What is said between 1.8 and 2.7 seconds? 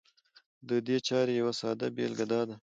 بېلګه دا ده